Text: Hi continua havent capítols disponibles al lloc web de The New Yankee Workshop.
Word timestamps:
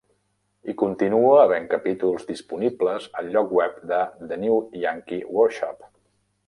Hi 0.71 0.73
continua 0.81 1.35
havent 1.41 1.67
capítols 1.75 2.25
disponibles 2.31 3.07
al 3.21 3.31
lloc 3.37 3.55
web 3.61 3.79
de 3.93 4.03
The 4.33 4.43
New 4.47 4.59
Yankee 4.87 5.25
Workshop. 5.39 5.91